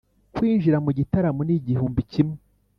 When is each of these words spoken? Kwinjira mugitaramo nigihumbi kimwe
Kwinjira 0.33 0.77
mugitaramo 0.85 1.41
nigihumbi 1.43 2.01
kimwe 2.11 2.37